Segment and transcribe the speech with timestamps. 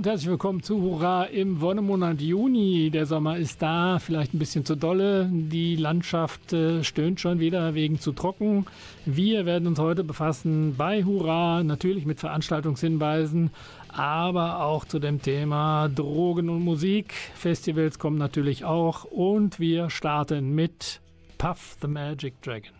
[0.00, 2.88] Und herzlich willkommen zu Hurra im Wonnemonat Juni.
[2.90, 5.28] Der Sommer ist da, vielleicht ein bisschen zu dolle.
[5.30, 8.64] Die Landschaft äh, stöhnt schon wieder wegen zu trocken.
[9.04, 13.50] Wir werden uns heute befassen bei Hurra, natürlich mit Veranstaltungshinweisen,
[13.88, 17.12] aber auch zu dem Thema Drogen und Musik.
[17.34, 21.02] Festivals kommen natürlich auch und wir starten mit
[21.36, 22.72] Puff the Magic Dragon.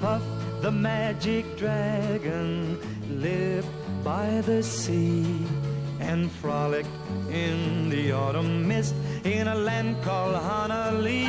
[0.00, 0.35] Puff
[0.66, 2.76] the magic dragon
[3.20, 3.68] lived
[4.02, 5.46] by the sea
[6.00, 6.90] and frolicked
[7.30, 11.28] in the autumn mist in a land called Honolulu.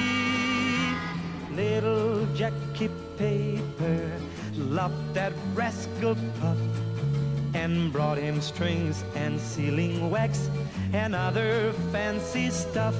[1.51, 4.11] Little Jackie Paper
[4.55, 6.57] loved that rascal Puff
[7.53, 10.49] and brought him strings and sealing wax
[10.93, 12.95] and other fancy stuff.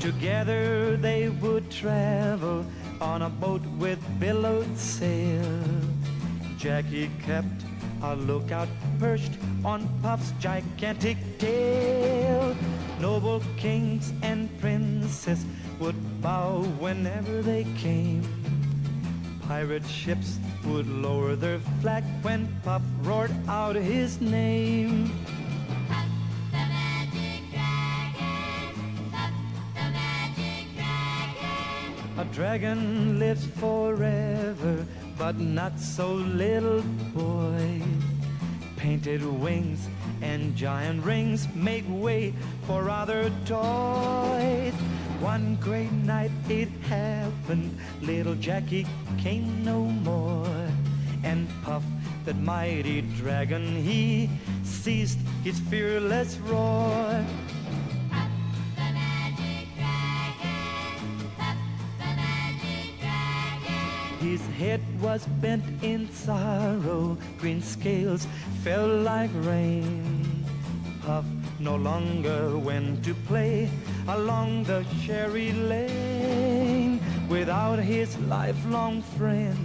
[0.00, 2.64] Together they would travel
[3.00, 5.62] on a boat with billowed sail.
[6.58, 7.64] Jackie kept
[8.02, 9.32] a lookout perched
[9.64, 12.56] on Puff's gigantic tail.
[13.00, 15.44] Noble kings and princes
[15.78, 18.22] would bow whenever they came.
[19.46, 25.10] Pirate ships would lower their flag when Puff roared out his name.
[32.36, 34.84] Dragon lives forever,
[35.16, 36.82] but not so little
[37.14, 37.82] boys.
[38.76, 39.88] Painted wings
[40.20, 42.34] and giant rings make way
[42.66, 44.74] for other toys.
[45.18, 50.68] One great night it happened, little Jackie came no more.
[51.24, 51.84] And Puff,
[52.26, 54.28] that mighty dragon, he
[54.62, 57.24] ceased his fearless roar.
[64.36, 68.26] His head was bent in sorrow, green scales
[68.62, 70.44] fell like rain.
[71.00, 71.24] Puff
[71.58, 73.70] no longer went to play
[74.08, 79.56] along the cherry lane without his lifelong friend.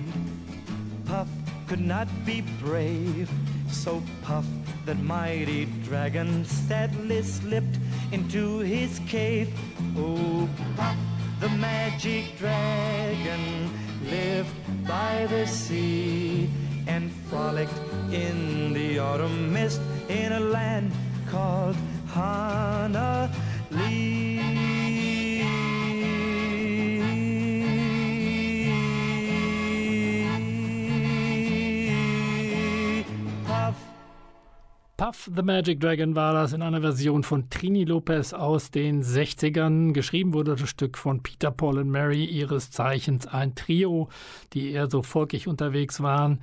[1.03, 1.27] Puff
[1.67, 3.29] could not be brave,
[3.69, 4.45] so Puff,
[4.85, 7.77] that mighty dragon, sadly slipped
[8.13, 9.51] into his cave.
[9.97, 10.95] Oh, Puff,
[11.41, 13.69] the magic dragon
[14.09, 14.53] lived
[14.87, 16.49] by the sea
[16.87, 17.79] and frolicked
[18.11, 20.91] in the autumn mist in a land
[21.29, 21.75] called
[22.07, 23.31] Honolulu.
[35.01, 39.93] Puff the Magic Dragon war das in einer Version von Trini Lopez aus den 60ern.
[39.93, 44.09] Geschrieben wurde das Stück von Peter, Paul und Mary, ihres Zeichens ein Trio,
[44.53, 46.39] die eher so folkig unterwegs waren.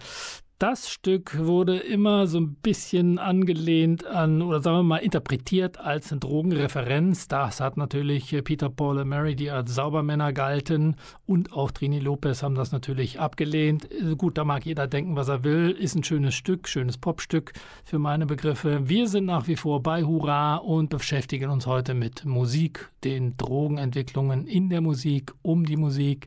[0.60, 6.10] Das Stück wurde immer so ein bisschen angelehnt an, oder sagen wir mal, interpretiert als
[6.10, 7.28] eine Drogenreferenz.
[7.28, 10.96] Das hat natürlich Peter, Paul und Mary, die als Saubermänner galten,
[11.26, 13.88] und auch Trini Lopez haben das natürlich abgelehnt.
[14.16, 15.70] Gut, da mag jeder denken, was er will.
[15.70, 17.52] Ist ein schönes Stück, schönes Popstück
[17.84, 18.88] für meine Begriffe.
[18.88, 24.48] Wir sind nach wie vor bei Hurra und beschäftigen uns heute mit Musik, den Drogenentwicklungen
[24.48, 26.26] in der Musik, um die Musik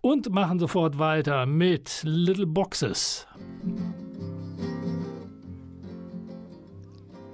[0.00, 3.26] und machen sofort weiter mit Little Boxes.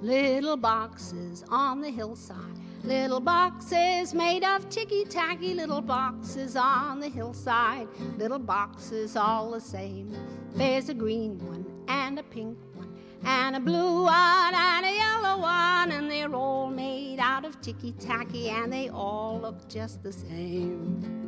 [0.01, 2.37] Little boxes on the hillside.
[2.83, 5.55] Little boxes made of ticky tacky.
[5.55, 7.87] Little boxes on the hillside.
[8.19, 10.15] Little boxes all the same.
[10.53, 12.95] There's a green one and a pink one.
[13.23, 15.91] And a blue one and a yellow one.
[15.91, 18.49] And they're all made out of ticky tacky.
[18.49, 21.25] And they all look just the same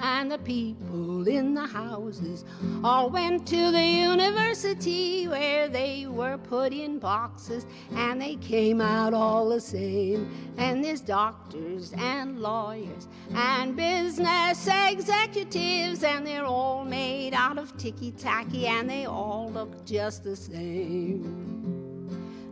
[0.00, 2.44] and the people in the houses
[2.84, 9.14] all went to the university where they were put in boxes and they came out
[9.14, 10.30] all the same.
[10.58, 18.12] And there's doctors and lawyers and business executives, and they're all made out of ticky
[18.12, 21.65] tacky and they all look just the same.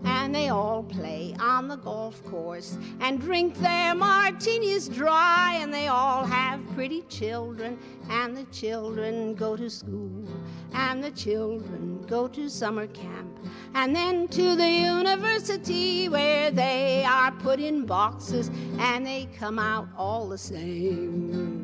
[0.05, 5.89] And they all play on the golf course and drink their martinis dry, and they
[5.89, 7.79] all have pretty children,
[8.11, 10.29] and the children go to school,
[10.73, 13.39] and the children go to summer camp,
[13.75, 19.89] and then to the university where they are put in boxes and they come out
[19.97, 21.63] all the same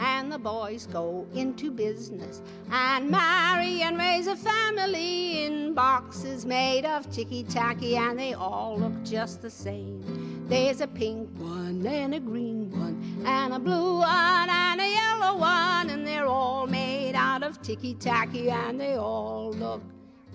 [0.00, 2.40] and the boys go into business
[2.72, 8.78] and marry and raise a family in boxes made of ticky tacky, and they all
[8.78, 10.46] look just the same.
[10.48, 15.38] There's a pink one and a green one and a blue one and a yellow
[15.38, 19.82] one, and they're all made out of ticky tacky, and they all look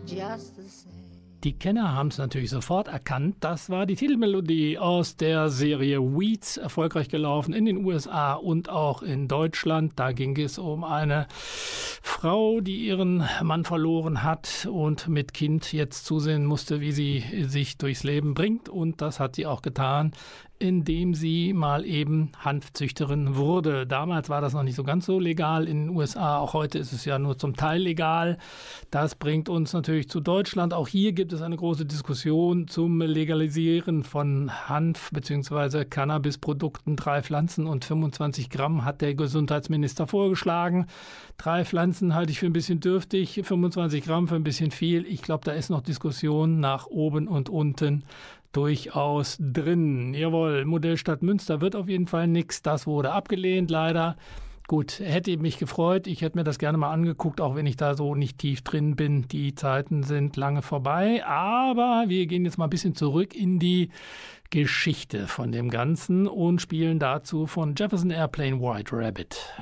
[0.05, 1.04] just the same.
[1.45, 3.35] Die Kenner haben es natürlich sofort erkannt.
[3.41, 9.03] Das war die Titelmelodie aus der Serie Weeds, erfolgreich gelaufen in den USA und auch
[9.03, 9.93] in Deutschland.
[9.95, 11.27] Da ging es um eine
[12.01, 17.77] Frau, die ihren Mann verloren hat und mit Kind jetzt zusehen musste, wie sie sich
[17.77, 18.67] durchs Leben bringt.
[18.67, 20.13] Und das hat sie auch getan
[20.57, 23.85] indem sie mal eben Hanfzüchterin wurde.
[23.85, 26.37] Damals war das noch nicht so ganz so legal in den USA.
[26.37, 28.37] Auch heute ist es ja nur zum Teil legal.
[28.89, 30.73] Das bringt uns natürlich zu Deutschland.
[30.73, 35.83] Auch hier gibt es eine große Diskussion zum Legalisieren von Hanf bzw.
[35.83, 36.95] Cannabisprodukten.
[36.95, 40.85] Drei Pflanzen und 25 Gramm hat der Gesundheitsminister vorgeschlagen.
[41.37, 45.05] Drei Pflanzen halte ich für ein bisschen dürftig, 25 Gramm für ein bisschen viel.
[45.05, 48.03] Ich glaube, da ist noch Diskussion nach oben und unten
[48.55, 50.13] durchaus drin.
[50.13, 52.61] Jawohl, Modellstadt Münster wird auf jeden Fall nichts.
[52.61, 54.15] Das wurde abgelehnt, leider.
[54.67, 56.07] Gut, hätte mich gefreut.
[56.07, 58.95] Ich hätte mir das gerne mal angeguckt, auch wenn ich da so nicht tief drin
[58.95, 59.27] bin.
[59.27, 61.23] Die Zeiten sind lange vorbei.
[61.25, 63.89] Aber wir gehen jetzt mal ein bisschen zurück in die
[64.49, 69.53] Geschichte von dem Ganzen und spielen dazu von Jefferson Airplane White Rabbit.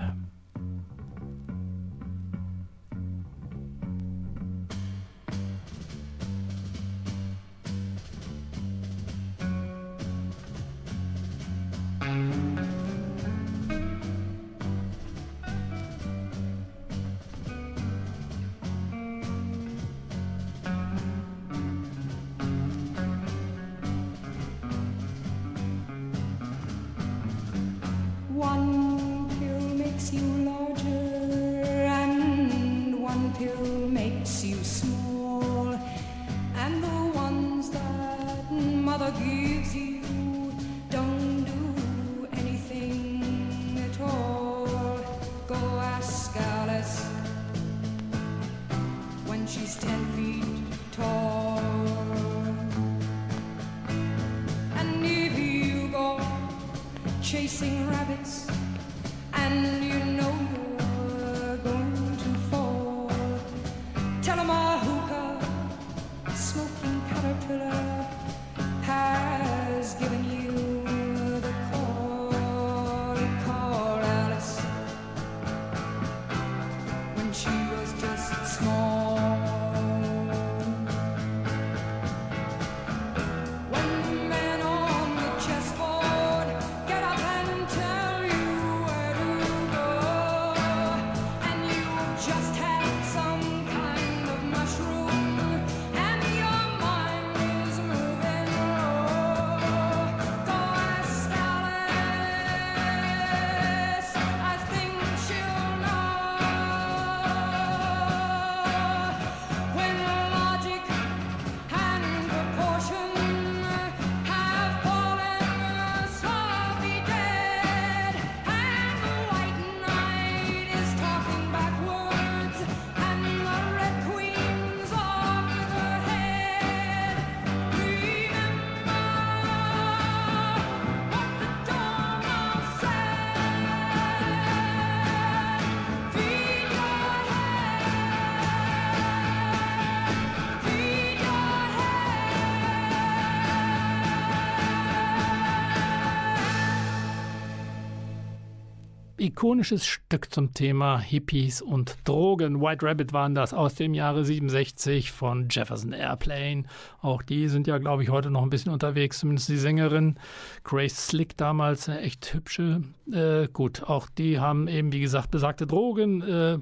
[149.44, 152.62] ikonisches Stück zum Thema Hippies und Drogen.
[152.62, 156.64] White Rabbit waren das aus dem Jahre 67 von Jefferson Airplane.
[157.02, 160.18] Auch die sind ja, glaube ich, heute noch ein bisschen unterwegs, zumindest die Sängerin.
[160.64, 162.84] Grace Slick damals, eine echt hübsche.
[163.12, 166.60] Äh, gut, auch die haben eben, wie gesagt, besagte Drogen äh,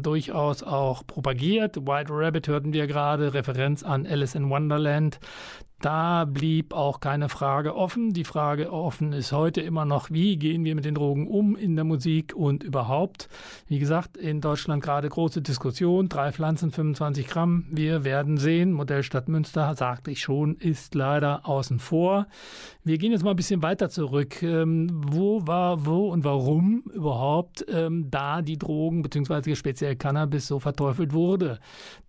[0.00, 1.88] durchaus auch propagiert.
[1.88, 5.18] White Rabbit hörten wir gerade, Referenz an Alice in Wonderland
[5.80, 8.12] Da blieb auch keine Frage offen.
[8.12, 11.74] Die Frage offen ist heute immer noch, wie gehen wir mit den Drogen um in
[11.74, 13.30] der Musik und überhaupt.
[13.66, 16.10] Wie gesagt, in Deutschland gerade große Diskussion.
[16.10, 17.64] Drei Pflanzen, 25 Gramm.
[17.70, 18.72] Wir werden sehen.
[18.72, 22.26] Modellstadt Münster, sagte ich schon, ist leider außen vor.
[22.84, 24.42] Wir gehen jetzt mal ein bisschen weiter zurück.
[24.42, 29.54] Ähm, wo war, wo und warum überhaupt ähm, da die Drogen bzw.
[29.54, 31.58] speziell Cannabis so verteufelt wurde?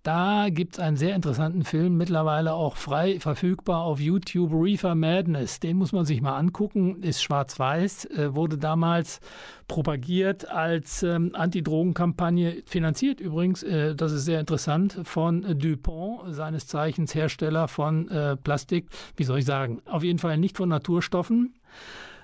[0.03, 5.59] Da gibt es einen sehr interessanten Film, mittlerweile auch frei verfügbar auf YouTube, Reefer Madness.
[5.59, 9.19] Den muss man sich mal angucken, ist schwarz-weiß, äh, wurde damals
[9.67, 17.15] propagiert als ähm, Anti-Drogen-Kampagne, finanziert übrigens, äh, das ist sehr interessant, von Dupont, seines Zeichens
[17.15, 21.53] Hersteller von äh, Plastik, wie soll ich sagen, auf jeden Fall nicht von Naturstoffen.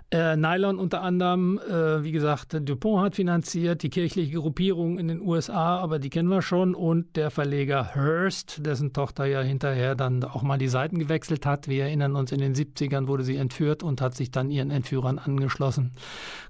[0.10, 5.20] Äh, Nylon unter anderem, äh, wie gesagt, Dupont hat finanziert, die kirchliche Gruppierung in den
[5.20, 10.24] USA, aber die kennen wir schon, und der Verleger Hearst, dessen Tochter ja hinterher dann
[10.24, 11.68] auch mal die Seiten gewechselt hat.
[11.68, 15.20] Wir erinnern uns, in den 70ern wurde sie entführt und hat sich dann ihren Entführern
[15.20, 15.92] angeschlossen.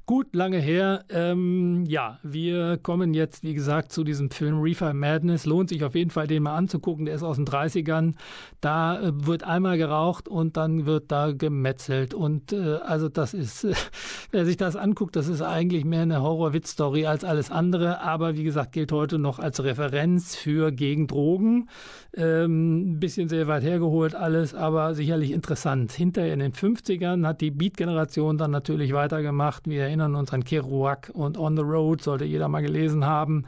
[0.10, 1.04] Gut, lange her.
[1.10, 5.46] Ähm, ja, wir kommen jetzt, wie gesagt, zu diesem Film Reefer Madness.
[5.46, 7.04] Lohnt sich auf jeden Fall, den mal anzugucken.
[7.04, 8.14] Der ist aus den 30ern.
[8.62, 12.14] Da äh, wird einmal geraucht und dann wird da gemetzelt.
[12.14, 13.74] Und äh, also das ist, äh,
[14.32, 18.00] wer sich das anguckt, das ist eigentlich mehr eine Horror-Witz-Story als alles andere.
[18.00, 21.68] Aber wie gesagt, gilt heute noch als Referenz für gegen Drogen.
[22.16, 25.92] Ähm, ein bisschen sehr weit hergeholt alles, aber sicherlich interessant.
[25.92, 29.68] Hinterher in den 50ern hat die Beat-Generation dann natürlich weitergemacht.
[29.68, 33.46] Wir erinnern uns an Kerouac und On the Road, sollte jeder mal gelesen haben.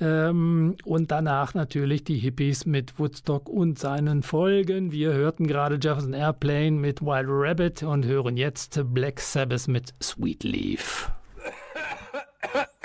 [0.00, 4.92] Ähm, und danach natürlich die Hippies mit Woodstock und seinen Folgen.
[4.92, 10.44] Wir hörten gerade Jefferson Airplane mit Wild Rabbit und hören jetzt Black Sabbath mit Sweet
[10.44, 11.10] Leaf.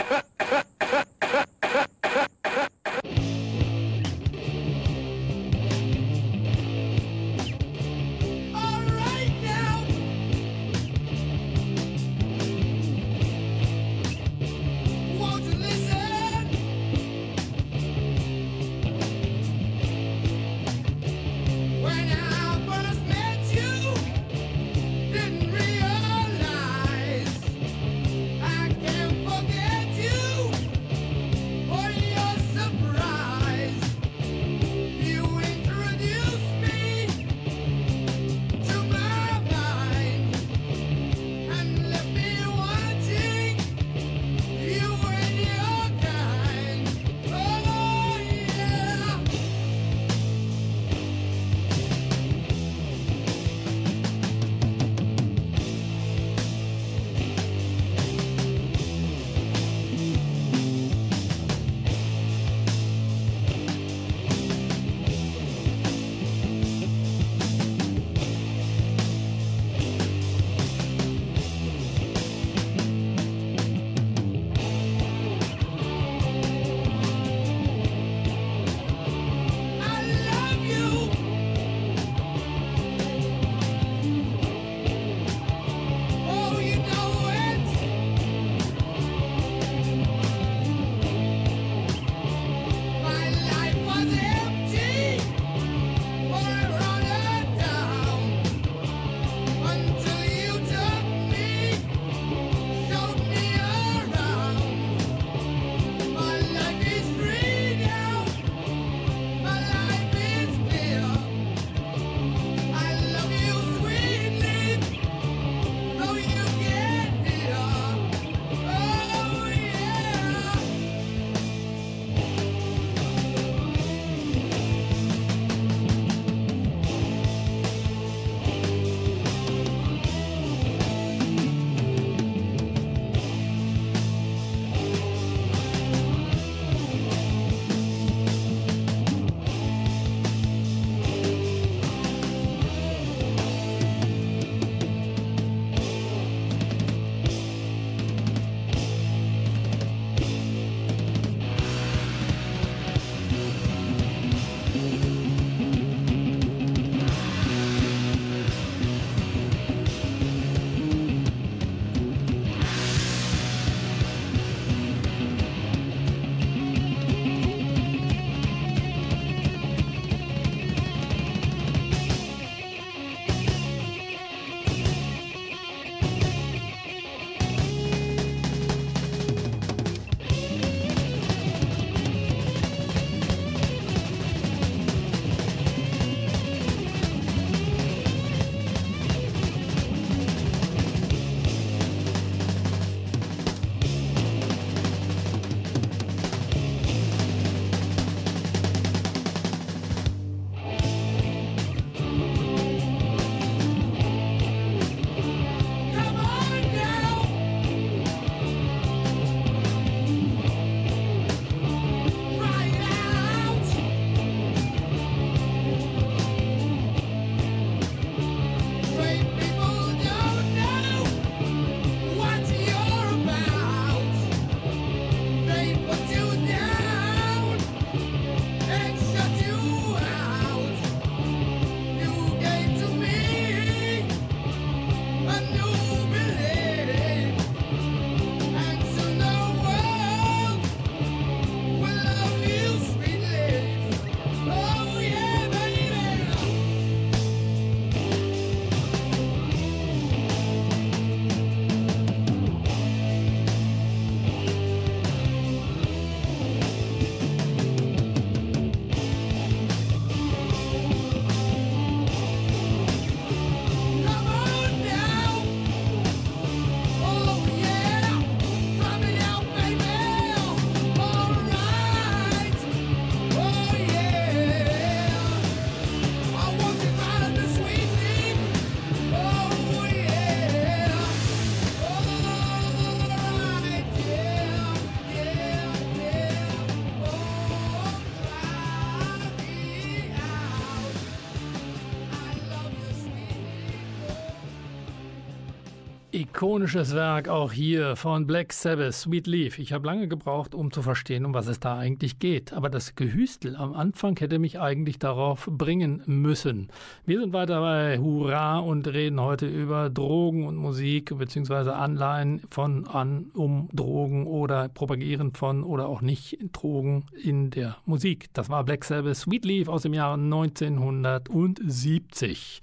[296.41, 299.59] Ikonisches Werk auch hier von Black Sabbath, Sweet Leaf.
[299.59, 302.51] Ich habe lange gebraucht, um zu verstehen, um was es da eigentlich geht.
[302.51, 306.69] Aber das Gehüstel am Anfang hätte mich eigentlich darauf bringen müssen.
[307.05, 312.87] Wir sind weiter bei Hurra und reden heute über Drogen und Musik beziehungsweise Anleihen von
[312.87, 318.29] an um Drogen oder propagieren von oder auch nicht Drogen in der Musik.
[318.33, 322.61] Das war Black Sabbath, Sweet Leaf aus dem Jahre 1970.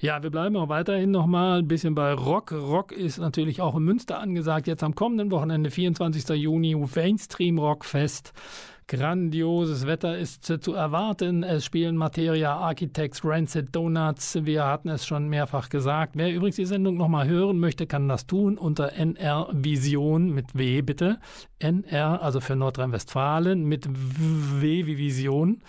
[0.00, 2.52] Ja, wir bleiben auch weiterhin noch mal ein bisschen bei Rock.
[2.52, 4.68] Rock ist natürlich auch in Münster angesagt.
[4.68, 6.28] Jetzt am kommenden Wochenende, 24.
[6.40, 8.32] Juni, Mainstream Rockfest.
[8.86, 11.42] Grandioses Wetter ist zu erwarten.
[11.42, 14.38] Es spielen Materia, Architects, Rancid Donuts.
[14.44, 16.12] Wir hatten es schon mehrfach gesagt.
[16.14, 20.80] Wer übrigens die Sendung nochmal hören möchte, kann das tun unter NR Vision mit W
[20.82, 21.18] bitte.
[21.58, 25.60] NR, also für Nordrhein-Westfalen, mit W wie Vision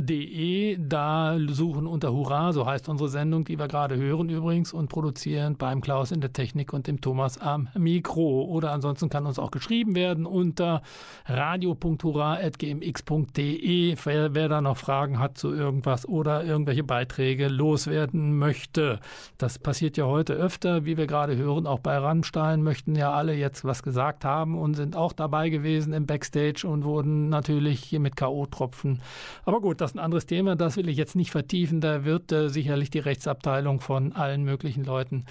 [0.00, 4.88] de, da suchen unter Hurra, so heißt unsere Sendung, die wir gerade hören übrigens und
[4.88, 8.44] produzieren beim Klaus in der Technik und dem Thomas am Mikro.
[8.44, 10.82] Oder ansonsten kann uns auch geschrieben werden unter
[11.24, 19.00] radio.hurra.gmx.de, wer, wer da noch Fragen hat zu irgendwas oder irgendwelche Beiträge loswerden möchte.
[19.38, 23.34] Das passiert ja heute öfter, wie wir gerade hören, auch bei Rammstein möchten ja alle
[23.34, 27.98] jetzt was gesagt haben und sind auch dabei gewesen im Backstage und wurden natürlich hier
[27.98, 28.35] mit K.O.
[28.36, 29.00] K.O.-Tropfen.
[29.44, 31.80] Aber gut, das ist ein anderes Thema, das will ich jetzt nicht vertiefen.
[31.80, 35.24] Da wird äh, sicherlich die Rechtsabteilung von allen möglichen Leuten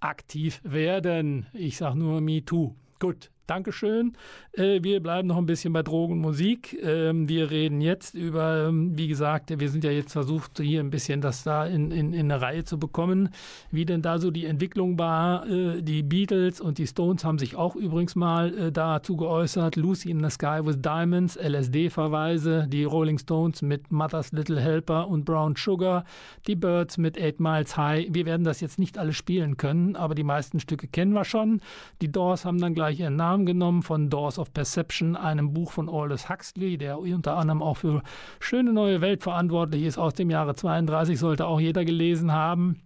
[0.00, 1.46] aktiv werden.
[1.52, 2.74] Ich sage nur MeToo.
[3.00, 4.14] Gut, Dankeschön.
[4.52, 6.78] Äh, wir bleiben noch ein bisschen bei Drogen und Musik.
[6.82, 10.88] Ähm, wir reden jetzt über, ähm, wie gesagt, wir sind ja jetzt versucht, hier ein
[10.88, 13.28] bisschen das da in, in, in eine Reihe zu bekommen,
[13.70, 15.46] wie denn da so die Entwicklung war.
[15.46, 19.76] Äh, die Beatles und die Stones haben sich auch übrigens mal äh, dazu geäußert.
[19.76, 25.26] Lucy in the Sky with Diamonds, LSD-Verweise, die Rolling Stones mit Mother's Little Helper und
[25.26, 26.04] Brown Sugar,
[26.46, 28.06] die Birds mit Eight Miles High.
[28.10, 31.60] Wir werden das jetzt nicht alle spielen können, aber die meisten Stücke kennen wir schon.
[32.00, 35.72] Die Doors haben dann gleich ihren Namen Namen genommen von Doors of Perception, einem Buch
[35.72, 38.00] von Aldous Huxley, der unter anderem auch für
[38.38, 42.80] Schöne neue Welt verantwortlich ist, aus dem Jahre 32, sollte auch jeder gelesen haben.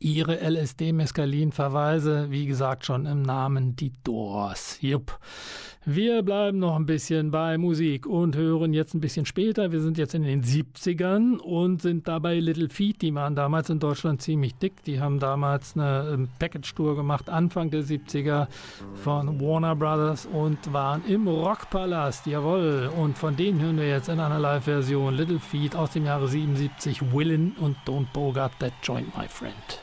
[0.00, 4.78] Ihre LSD-Mescalin-Verweise, wie gesagt, schon im Namen die Doors.
[4.80, 5.18] Jupp.
[5.84, 9.72] Wir bleiben noch ein bisschen bei Musik und hören jetzt ein bisschen später.
[9.72, 13.02] Wir sind jetzt in den 70ern und sind dabei Little Feet.
[13.02, 14.84] Die waren damals in Deutschland ziemlich dick.
[14.84, 18.46] Die haben damals eine ähm, Package-Tour gemacht, Anfang der 70er
[18.94, 22.26] von Warner Brothers und waren im Rockpalast.
[22.26, 22.88] Jawohl.
[22.96, 27.12] Und von denen hören wir jetzt in einer Live-Version Little Feet aus dem Jahre 77.
[27.12, 29.81] Willin und Don't Bogart That Joint, My Friend.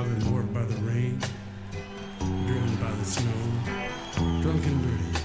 [0.00, 1.20] Bothered more by the rain,
[2.46, 3.30] driven by the snow,
[4.40, 5.24] drunk and dirty.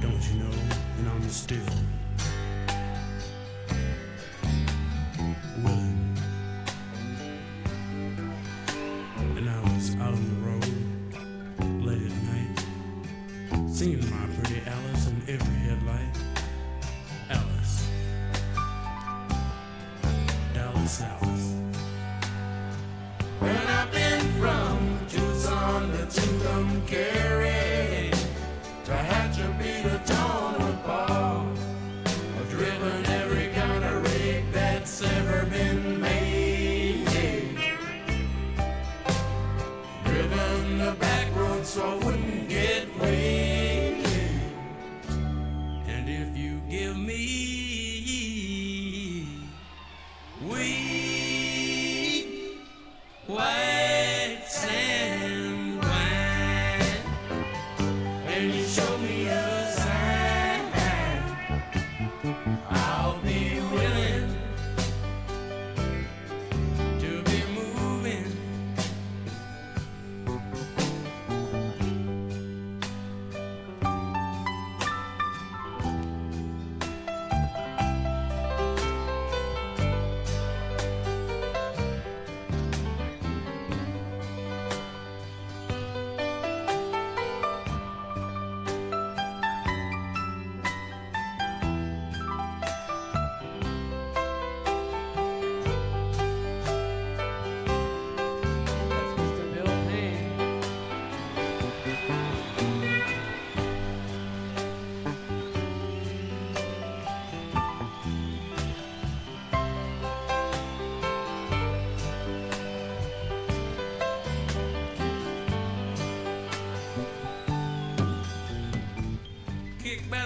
[0.00, 0.58] Don't you know?
[0.96, 1.58] And I'm still.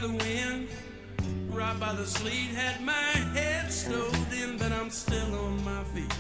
[0.03, 0.69] The wind,
[1.51, 2.93] right by the sleet, had my
[3.37, 6.13] head stowed in, but I'm still on my feet,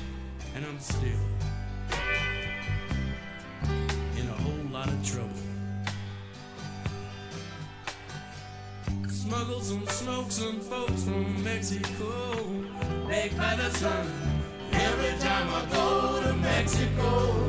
[0.54, 1.24] and I'm still
[4.16, 5.30] in a whole lot of trouble.
[9.08, 12.36] Smuggles and smokes and folks from Mexico,
[13.08, 14.12] make medicine
[14.70, 17.41] every time I go to Mexico.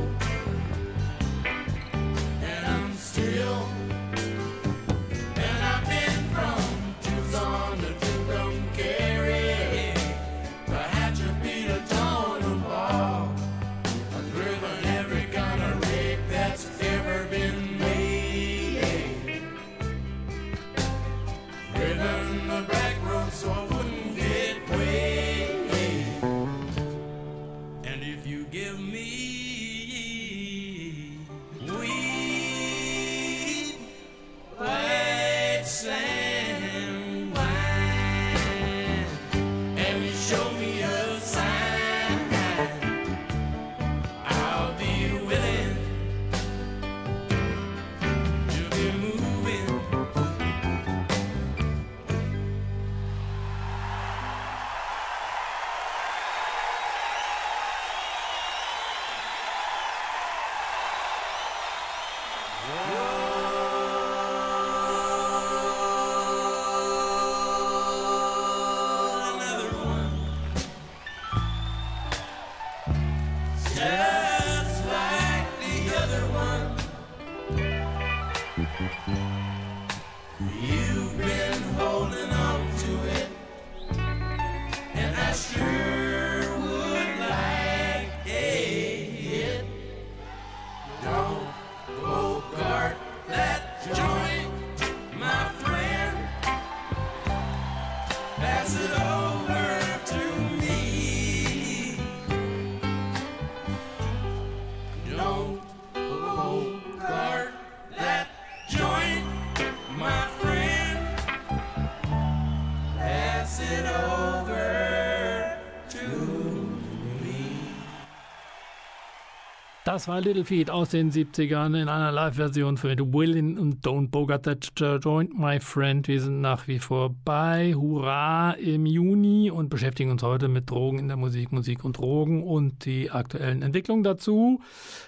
[119.93, 124.41] Das war Little Feet aus den 70ern in einer Live-Version für Willin und Don't Bogart
[124.45, 124.71] That
[125.03, 126.07] Joint My Friend.
[126.07, 130.97] Wir sind nach wie vor bei Hurra im Juni und beschäftigen uns heute mit Drogen
[130.97, 134.61] in der Musik, Musik und Drogen und die aktuellen Entwicklungen dazu.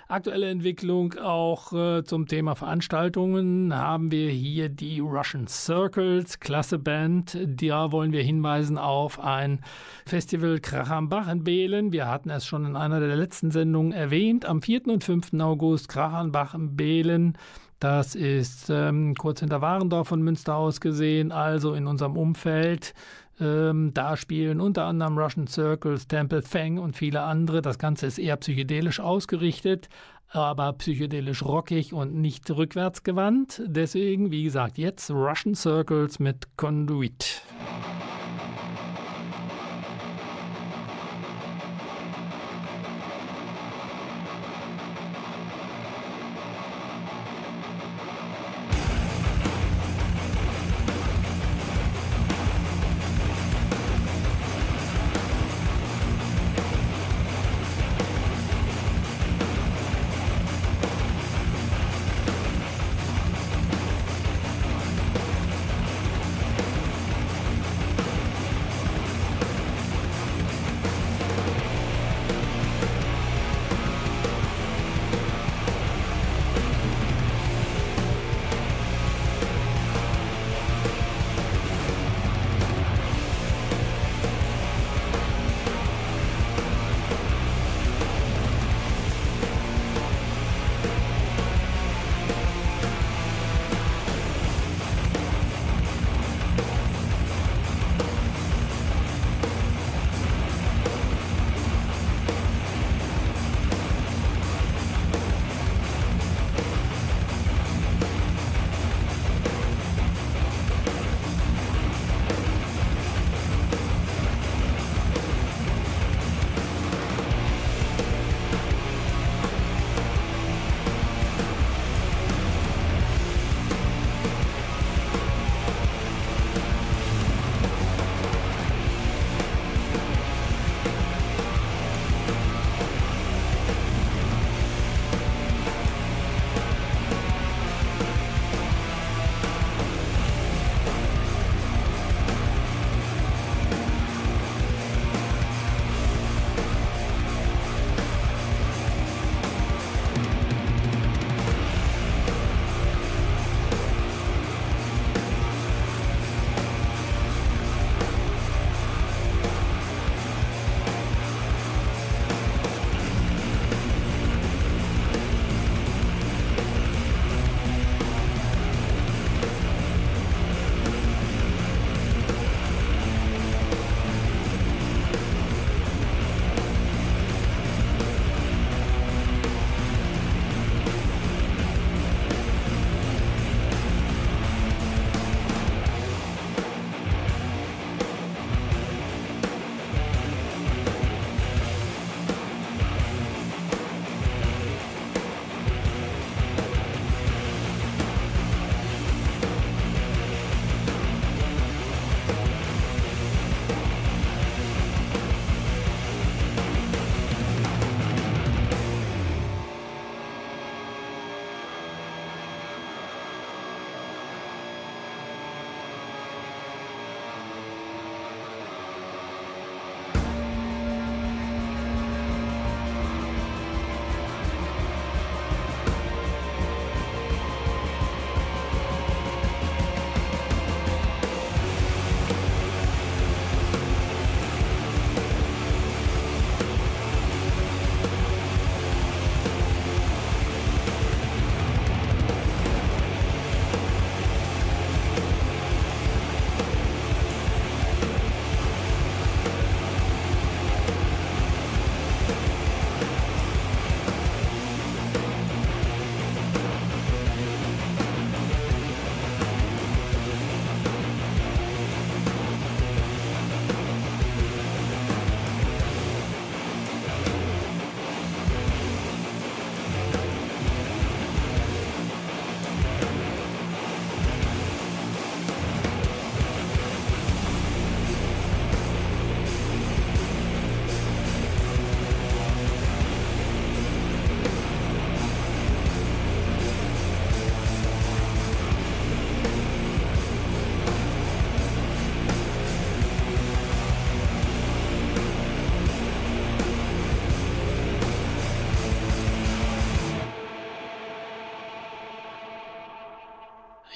[0.08, 7.36] Aktuelle Entwicklung auch äh, zum Thema Veranstaltungen haben wir hier die Russian Circles, klasse Band.
[7.44, 9.62] Da wollen wir hinweisen auf ein
[10.06, 11.92] Festival Krachambach in Behlen.
[11.92, 14.46] Wir hatten es schon in einer der letzten Sendungen erwähnt.
[14.46, 14.75] Am 4.
[14.84, 15.34] und 5.
[15.40, 17.38] August Krachenbach in Behlen.
[17.80, 22.94] Das ist ähm, kurz hinter Warendorf von Münster aus gesehen, also in unserem Umfeld.
[23.40, 27.62] Ähm, da spielen unter anderem Russian Circles, Temple Fang und viele andere.
[27.62, 29.90] Das Ganze ist eher psychedelisch ausgerichtet,
[30.30, 33.62] aber psychedelisch rockig und nicht rückwärtsgewandt.
[33.66, 37.42] Deswegen, wie gesagt, jetzt Russian Circles mit Conduit.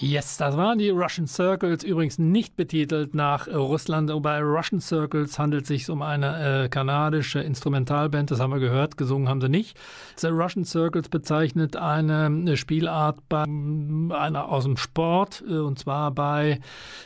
[0.02, 4.10] Yes, das waren die Russian Circles, übrigens nicht betitelt nach Russland.
[4.24, 8.96] Bei Russian Circles handelt es sich um eine äh, kanadische Instrumentalband, das haben wir gehört,
[8.96, 9.78] gesungen haben sie nicht.
[10.16, 16.12] The Russian Circles bezeichnet eine, eine Spielart bei einer aus dem Sport, äh, und zwar
[16.12, 16.62] bei,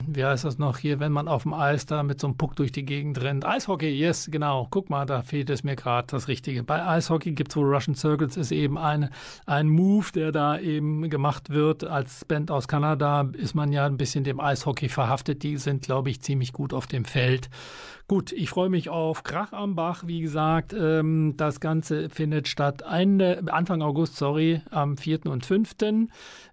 [0.05, 2.55] wie heißt das noch hier, wenn man auf dem Eis da mit so einem Puck
[2.57, 3.43] durch die Gegend rennt.
[3.43, 4.67] Eishockey, yes, genau.
[4.69, 6.61] Guck mal, da fehlt es mir gerade das Richtige.
[6.61, 9.09] Bei Eishockey gibt es wohl Russian Circles, ist eben eine,
[9.47, 13.85] ein Move, der da eben gemacht wird als Band aus Kanada Kanada ist man ja
[13.85, 15.43] ein bisschen dem Eishockey verhaftet.
[15.43, 17.49] Die sind, glaube ich, ziemlich gut auf dem Feld.
[18.09, 20.03] Gut, ich freue mich auf Krach am Bach.
[20.05, 25.27] Wie gesagt, ähm, das Ganze findet statt Ende, Anfang August, sorry, am 4.
[25.27, 25.75] und 5.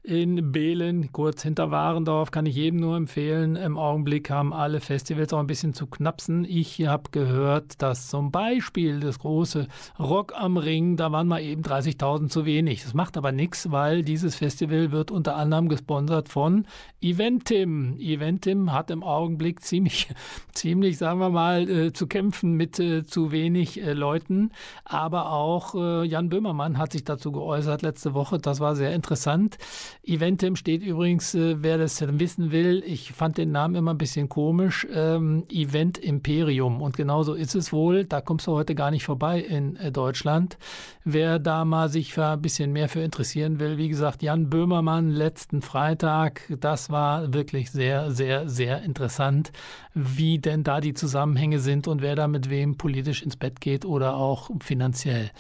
[0.02, 2.30] in Behlen, kurz hinter Warendorf.
[2.30, 3.56] Kann ich jedem nur empfehlen.
[3.56, 6.44] Im Augenblick haben alle Festivals auch ein bisschen zu knapsen.
[6.44, 11.62] Ich habe gehört, dass zum Beispiel das große Rock am Ring, da waren mal eben
[11.62, 12.82] 30.000 zu wenig.
[12.82, 16.66] Das macht aber nichts, weil dieses Festival wird unter anderem gesponsert von
[17.02, 17.98] Eventim.
[17.98, 20.08] Eventim hat im Augenblick ziemlich,
[20.52, 24.52] ziemlich, sagen wir mal, äh, zu kämpfen mit äh, zu wenig äh, Leuten.
[24.84, 28.38] Aber auch äh, Jan Böhmermann hat sich dazu geäußert letzte Woche.
[28.38, 29.58] Das war sehr interessant.
[30.05, 34.29] Eventim steht übrigens, äh, wer das wissen will, ich fand den Namen immer ein bisschen
[34.29, 36.83] komisch, ähm, Event Imperium.
[36.83, 38.05] Und genauso ist es wohl.
[38.05, 40.59] Da kommst du heute gar nicht vorbei in äh, Deutschland.
[41.05, 45.62] Wer da mal sich ein bisschen mehr für interessieren will, wie gesagt, Jan Böhmermann letzten
[45.62, 49.53] Freitag, das war wirklich sehr, sehr, sehr interessant,
[49.94, 53.85] wie denn da die Zusammenhänge sind und wer da mit wem politisch ins Bett geht
[53.85, 55.31] oder auch finanziell.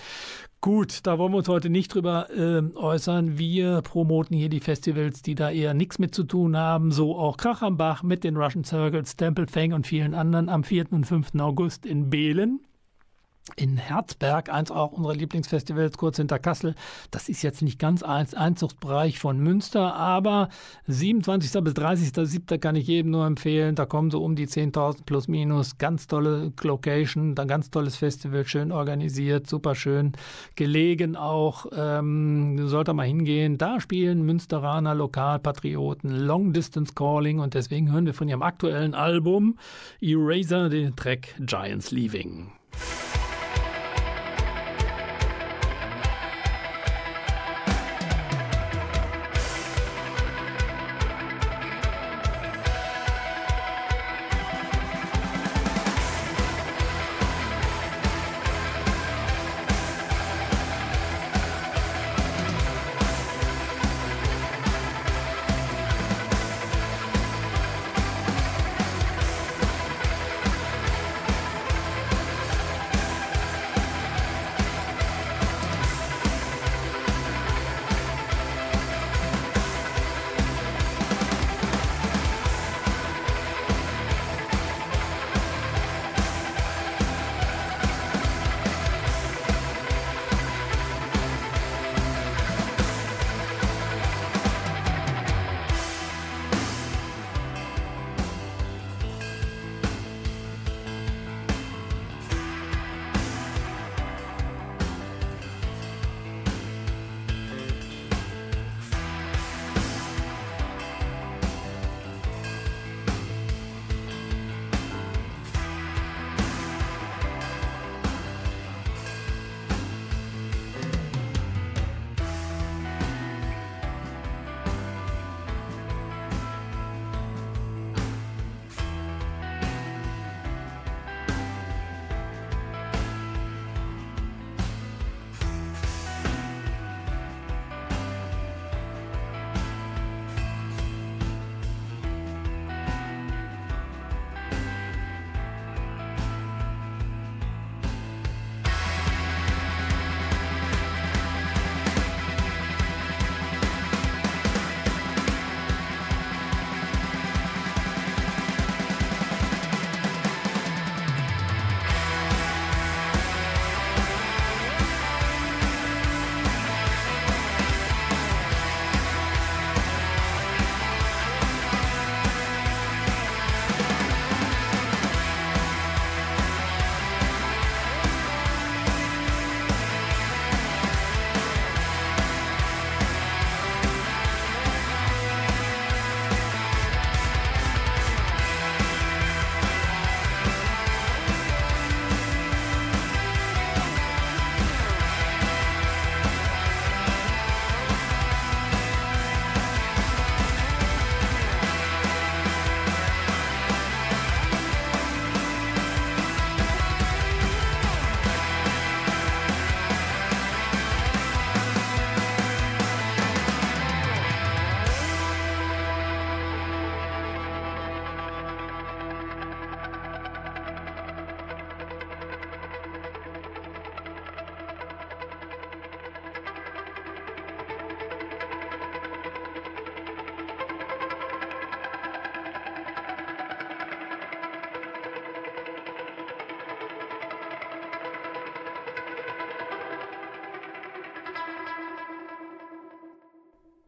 [0.62, 3.38] Gut, da wollen wir uns heute nicht drüber äh, äußern.
[3.38, 6.92] Wir promoten hier die Festivals, die da eher nichts mit zu tun haben.
[6.92, 10.92] So auch Krachambach mit den Russian Circles, Temple Fang und vielen anderen am 4.
[10.92, 11.34] und 5.
[11.38, 12.60] August in Behlen
[13.56, 16.74] in Herzberg, eins auch unserer Lieblingsfestivals, kurz hinter Kassel.
[17.10, 20.48] Das ist jetzt nicht ganz ein Einzugsbereich von Münster, aber
[20.86, 21.62] 27.
[21.62, 22.58] bis 30.07.
[22.58, 23.74] kann ich jedem nur empfehlen.
[23.74, 25.78] Da kommen so um die 10.000 plus minus.
[25.78, 30.12] Ganz tolle Location, dann ganz tolles Festival, schön organisiert, super schön
[30.54, 31.66] gelegen auch.
[31.74, 33.58] Ähm, sollte mal hingehen.
[33.58, 39.58] Da spielen Münsteraner Lokalpatrioten Long Distance Calling und deswegen hören wir von ihrem aktuellen Album
[40.00, 42.52] Eraser den Track Giants Leaving.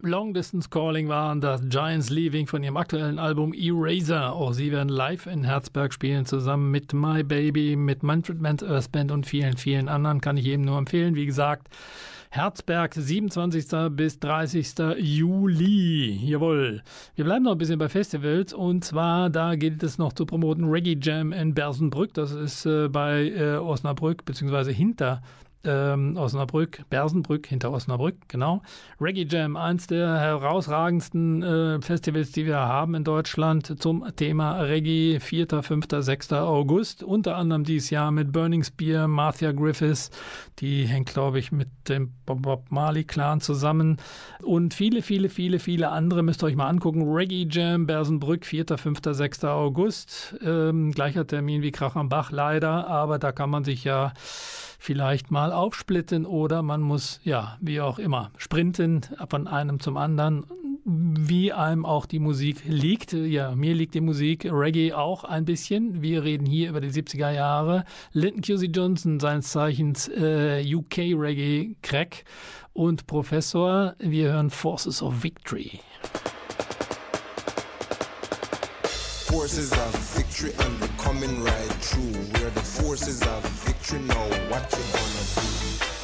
[0.05, 4.33] Long Distance Calling waren das Giants Leaving von ihrem aktuellen Album Eraser.
[4.33, 8.91] Auch sie werden live in Herzberg spielen, zusammen mit My Baby, mit Manfred Mann's Earth
[8.91, 10.21] Band und vielen, vielen anderen.
[10.21, 11.15] Kann ich jedem nur empfehlen.
[11.15, 11.69] Wie gesagt,
[12.31, 13.91] Herzberg, 27.
[13.91, 14.75] bis 30.
[14.99, 16.19] Juli.
[16.25, 16.83] Jawohl.
[17.15, 20.65] Wir bleiben noch ein bisschen bei Festivals und zwar, da geht es noch zu promoten
[20.65, 22.13] Reggae Jam in Bersenbrück.
[22.15, 25.23] Das ist äh, bei äh, Osnabrück, beziehungsweise hinter
[25.65, 28.63] ähm, Osnabrück, Bersenbrück hinter Osnabrück, genau.
[29.01, 35.21] Reggae Jam, eins der herausragendsten äh, Festivals, die wir haben in Deutschland zum Thema Reggae,
[35.21, 36.33] 4., 5., 6.
[36.33, 37.03] August.
[37.03, 40.11] Unter anderem dieses Jahr mit Burning Spear, Marcia Griffiths,
[40.59, 43.99] die hängt, glaube ich, mit dem Bob Marley Clan zusammen
[44.43, 47.03] und viele, viele, viele, viele andere müsst ihr euch mal angucken.
[47.03, 49.45] Reggae Jam, Bersenbrück, 4., 5., 6.
[49.45, 50.37] August.
[50.45, 54.13] Ähm, gleicher Termin wie Krach am Bach, leider, aber da kann man sich ja
[54.83, 60.45] vielleicht mal aufsplitten oder man muss, ja, wie auch immer, sprinten von einem zum anderen,
[60.85, 63.13] wie einem auch die Musik liegt.
[63.13, 66.03] Ja, mir liegt die Musik Reggae auch ein bisschen.
[66.03, 67.85] Wir reden hier über die 70er Jahre.
[68.13, 72.25] Linton QC Johnson, seines Zeichens äh, UK Reggae Crack
[72.73, 73.95] und Professor.
[74.01, 75.79] Wir hören Forces of Victory.
[79.33, 82.13] Forces of victory and we're coming right through.
[82.35, 84.29] We're the forces of victory now.
[84.53, 85.49] What you gonna do?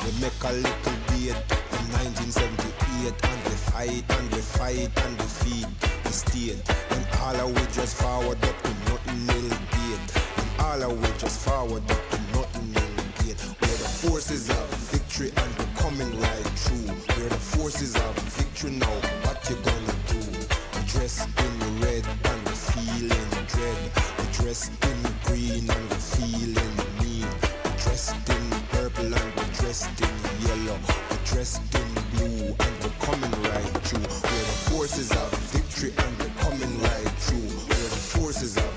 [0.02, 1.36] We make a little beat
[1.76, 5.68] in 1978 and we fight and we fight and we feed
[6.04, 6.62] the state.
[6.88, 10.08] And all of we just forward up to nothing nil gate.
[10.40, 13.40] And all of we just forward up to nothing nil gate.
[13.60, 16.96] We're the forces of victory and we're coming right through.
[17.12, 18.96] We're the forces of victory now.
[19.28, 20.22] What you gonna do?
[20.88, 22.47] Dressed in red and
[22.78, 23.90] feeling dread.
[24.18, 27.28] We're dressed in green and we're feeling mean.
[27.64, 30.14] We're dressed in purple and we're dressed in
[30.46, 30.78] yellow.
[31.10, 34.00] We're dressed in blue and we're coming right through.
[34.00, 37.48] We're the forces of victory and we're coming right through.
[37.68, 38.67] We're the forces of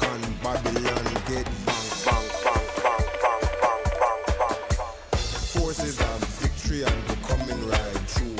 [0.00, 1.46] and Babylon get
[2.04, 5.32] bang bang bang bang bang bang bang bang bang.
[5.52, 8.36] Forces of victory and we're coming right through.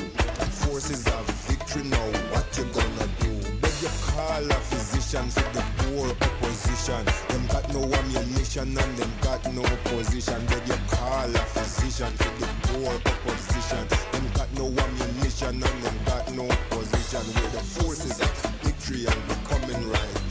[0.65, 2.07] Forces of victory now.
[2.33, 3.33] What you gonna do?
[3.61, 7.05] Beg you call a physician for the poor opposition.
[7.29, 10.47] Them got no ammunition and them got no position.
[10.47, 13.87] Beg you call a physician for the poor opposition.
[14.13, 17.25] Them got no ammunition and them got no position.
[17.35, 18.31] We're the forces of
[18.63, 20.22] victory and coming right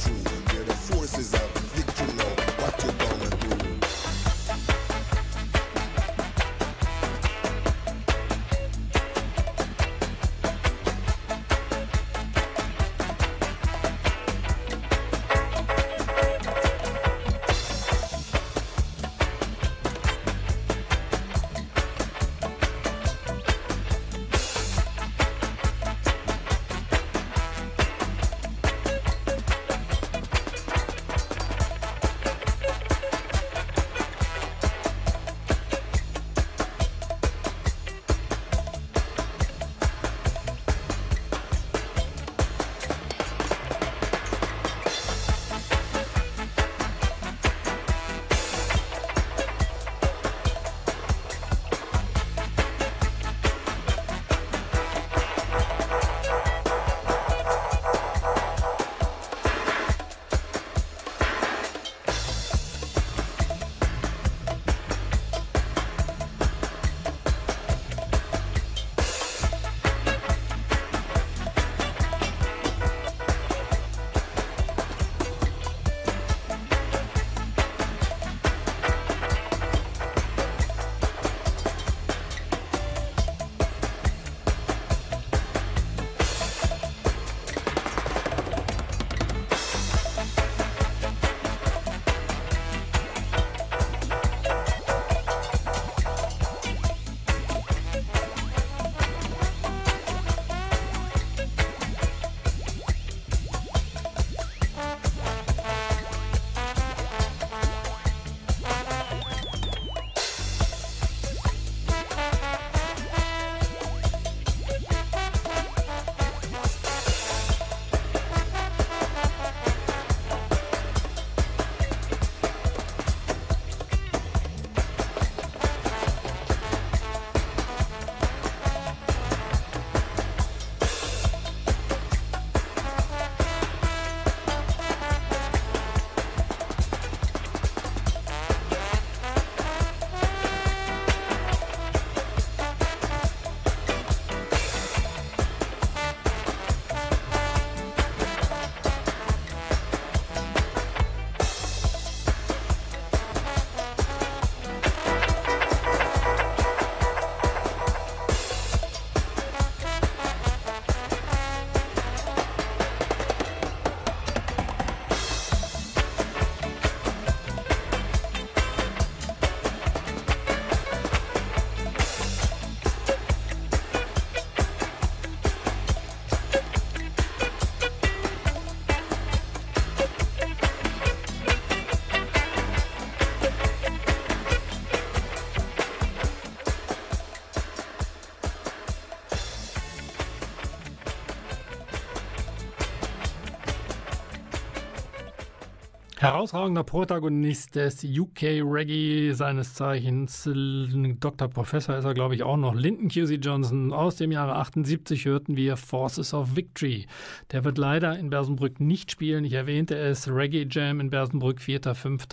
[196.22, 201.48] Herausragender Protagonist des UK Reggae, seines Zeichens Dr.
[201.48, 202.76] Professor ist er, glaube ich, auch noch.
[202.76, 207.08] Lyndon QC Johnson aus dem Jahre 78 hörten wir Forces of Victory.
[207.52, 209.46] Der wird leider in Bersenbrück nicht spielen.
[209.46, 211.96] Ich erwähnte es, Reggae Jam in Bersenbrück, 4.
[211.96, 212.28] 5.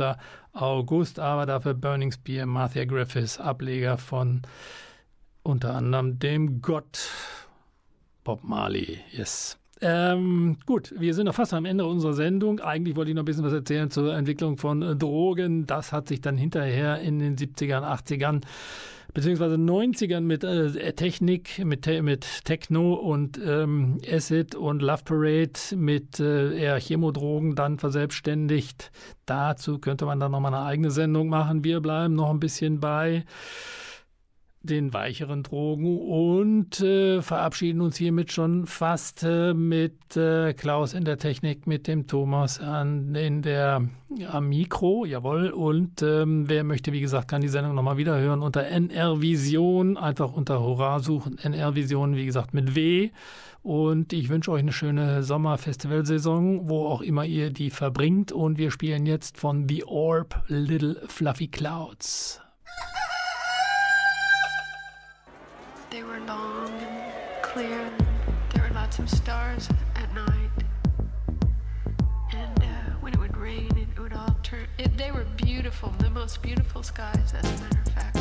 [0.53, 4.43] August, aber dafür Burning Spear, Martha Griffiths, Ableger von
[5.43, 7.09] unter anderem dem Gott
[8.23, 8.99] Bob Marley.
[9.13, 9.59] Yes.
[9.81, 12.61] Ähm, gut, wir sind noch fast am Ende unserer Sendung.
[12.61, 15.67] Eigentlich wollte ich noch ein bisschen was erzählen zur Entwicklung von äh, Drogen.
[15.67, 18.43] Das hat sich dann hinterher in den 70ern, 80ern
[19.15, 26.21] beziehungsweise 90ern mit äh, Technik, mit, mit Techno und ähm, Acid und Love Parade mit
[26.21, 28.91] äh, eher Chemodrogen dann verselbstständigt.
[29.27, 31.65] Dazu könnte man dann nochmal eine eigene Sendung machen.
[31.65, 33.25] Wir bleiben noch ein bisschen bei
[34.69, 41.05] den weicheren Drogen und äh, verabschieden uns hiermit schon fast äh, mit äh, Klaus in
[41.05, 43.83] der Technik, mit dem Thomas an, in der,
[44.31, 45.51] am Mikro, jawohl.
[45.51, 49.97] Und ähm, wer möchte, wie gesagt, kann die Sendung nochmal wieder hören unter NR Vision,
[49.97, 53.11] einfach unter Hurra suchen, NR Vision, wie gesagt, mit W.
[53.63, 58.33] Und ich wünsche euch eine schöne Sommerfestivalsaison, wo auch immer ihr die verbringt.
[58.33, 62.41] Und wir spielen jetzt von The Orb Little Fluffy Clouds.
[68.99, 70.51] Lots stars at night.
[72.33, 74.67] And uh, when it would rain, it, it would all turn.
[74.79, 78.19] It, they were beautiful, the most beautiful skies, as a matter of fact.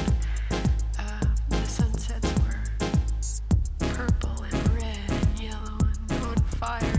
[0.99, 5.78] Uh, the sunsets were purple and red and yellow
[6.09, 6.97] and on fire,